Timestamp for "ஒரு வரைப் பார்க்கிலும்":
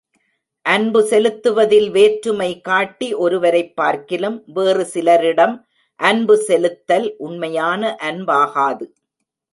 3.13-4.43